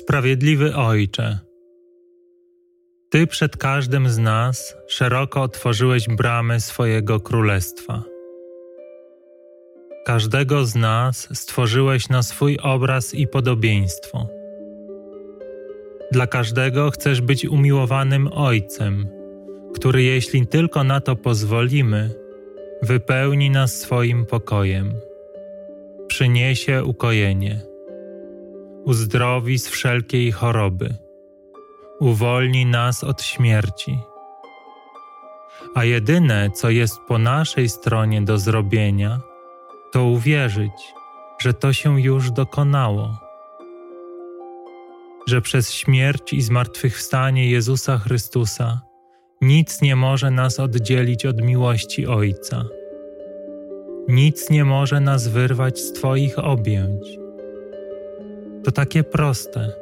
Sprawiedliwy 0.00 0.74
Ojcze, 0.74 1.38
Ty 3.10 3.26
przed 3.26 3.56
każdym 3.56 4.08
z 4.08 4.18
nas 4.18 4.76
szeroko 4.88 5.42
otworzyłeś 5.42 6.08
bramy 6.08 6.60
swojego 6.60 7.20
królestwa. 7.20 8.02
Każdego 10.06 10.64
z 10.64 10.74
nas 10.74 11.28
stworzyłeś 11.32 12.08
na 12.08 12.22
swój 12.22 12.58
obraz 12.62 13.14
i 13.14 13.26
podobieństwo. 13.26 14.28
Dla 16.12 16.26
każdego 16.26 16.90
chcesz 16.90 17.20
być 17.20 17.44
umiłowanym 17.44 18.28
Ojcem, 18.32 19.08
który, 19.74 20.02
jeśli 20.02 20.46
tylko 20.46 20.84
na 20.84 21.00
to 21.00 21.16
pozwolimy, 21.16 22.10
wypełni 22.82 23.50
nas 23.50 23.74
swoim 23.74 24.26
pokojem, 24.26 24.94
przyniesie 26.08 26.84
ukojenie 26.84 27.69
uzdrowi 28.90 29.58
z 29.58 29.68
wszelkiej 29.68 30.32
choroby, 30.32 30.94
uwolni 32.00 32.66
nas 32.66 33.04
od 33.04 33.22
śmierci. 33.22 33.98
A 35.74 35.84
jedyne, 35.84 36.50
co 36.50 36.70
jest 36.70 37.00
po 37.08 37.18
naszej 37.18 37.68
stronie 37.68 38.22
do 38.22 38.38
zrobienia, 38.38 39.20
to 39.92 40.04
uwierzyć, 40.04 40.72
że 41.38 41.54
to 41.54 41.72
się 41.72 42.00
już 42.00 42.30
dokonało, 42.30 43.18
że 45.26 45.42
przez 45.42 45.72
śmierć 45.72 46.32
i 46.32 46.42
zmartwychwstanie 46.42 47.50
Jezusa 47.50 47.98
Chrystusa 47.98 48.80
nic 49.40 49.82
nie 49.82 49.96
może 49.96 50.30
nas 50.30 50.60
oddzielić 50.60 51.26
od 51.26 51.42
miłości 51.42 52.06
Ojca. 52.06 52.64
Nic 54.08 54.50
nie 54.50 54.64
może 54.64 55.00
nas 55.00 55.28
wyrwać 55.28 55.80
z 55.80 55.92
Twoich 55.92 56.38
objęć 56.38 57.20
to 58.64 58.72
takie 58.72 59.04
proste. 59.04 59.72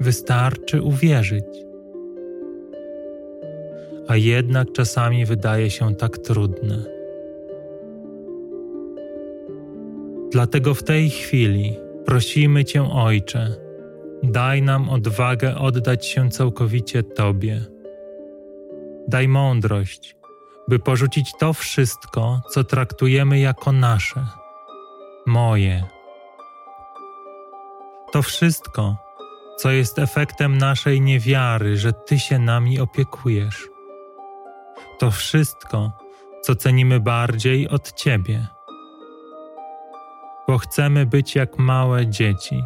Wystarczy 0.00 0.82
uwierzyć. 0.82 1.44
A 4.08 4.16
jednak 4.16 4.72
czasami 4.72 5.26
wydaje 5.26 5.70
się 5.70 5.94
tak 5.94 6.18
trudne. 6.18 6.84
Dlatego 10.32 10.74
w 10.74 10.82
tej 10.82 11.10
chwili 11.10 11.76
prosimy 12.04 12.64
Cię, 12.64 12.92
Ojcze, 12.92 13.56
daj 14.22 14.62
nam 14.62 14.88
odwagę 14.88 15.56
oddać 15.56 16.06
się 16.06 16.30
całkowicie 16.30 17.02
Tobie. 17.02 17.60
Daj 19.08 19.28
mądrość, 19.28 20.16
by 20.68 20.78
porzucić 20.78 21.32
to 21.40 21.52
wszystko, 21.52 22.40
co 22.50 22.64
traktujemy 22.64 23.40
jako 23.40 23.72
nasze, 23.72 24.26
moje 25.26 25.93
to 28.14 28.22
wszystko, 28.22 28.96
co 29.56 29.70
jest 29.70 29.98
efektem 29.98 30.58
naszej 30.58 31.00
niewiary, 31.00 31.76
że 31.76 31.92
Ty 31.92 32.18
się 32.18 32.38
nami 32.38 32.80
opiekujesz. 32.80 33.68
To 34.98 35.10
wszystko, 35.10 35.92
co 36.42 36.56
cenimy 36.56 37.00
bardziej 37.00 37.68
od 37.68 37.92
Ciebie. 37.92 38.46
Bo 40.48 40.58
chcemy 40.58 41.06
być 41.06 41.34
jak 41.34 41.58
małe 41.58 42.06
dzieci, 42.06 42.64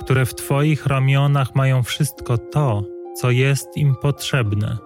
które 0.00 0.26
w 0.26 0.34
Twoich 0.34 0.86
ramionach 0.86 1.54
mają 1.54 1.82
wszystko 1.82 2.38
to, 2.38 2.82
co 3.20 3.30
jest 3.30 3.76
im 3.76 3.94
potrzebne 3.94 4.76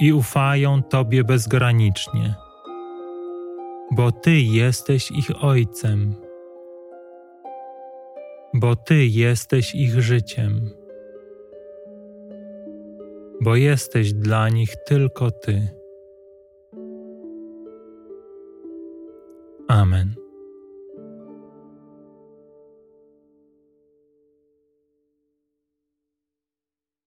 i 0.00 0.12
ufają 0.12 0.82
Tobie 0.82 1.24
bezgranicznie, 1.24 2.34
bo 3.90 4.12
Ty 4.12 4.40
jesteś 4.40 5.10
ich 5.10 5.44
Ojcem 5.44 6.21
bo 8.54 8.76
Ty 8.76 9.06
jesteś 9.06 9.74
ich 9.74 10.02
życiem, 10.02 10.70
bo 13.40 13.56
jesteś 13.56 14.12
dla 14.12 14.48
nich 14.48 14.76
tylko 14.86 15.30
Ty. 15.30 15.68
Amen. 19.68 20.14